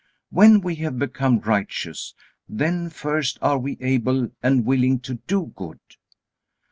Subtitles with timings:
[0.31, 2.15] When we have become righteous,
[2.49, 5.79] then first are we able and willing to do good.